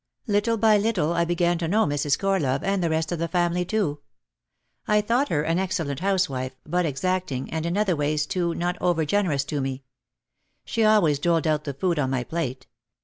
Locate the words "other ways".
7.77-8.25